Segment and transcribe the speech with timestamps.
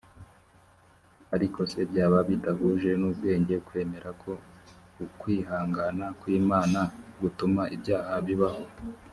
[1.35, 4.31] ariko se byaba bidahuje n ubwenge kwemera ko
[5.05, 6.79] ukwihangana kw imana
[7.21, 8.63] gutuma ibyaha bibaho